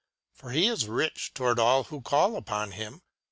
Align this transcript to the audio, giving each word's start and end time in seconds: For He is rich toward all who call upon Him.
For 0.33 0.49
He 0.49 0.65
is 0.65 0.87
rich 0.87 1.31
toward 1.35 1.59
all 1.59 1.83
who 1.83 2.01
call 2.01 2.35
upon 2.35 2.71
Him. 2.71 3.03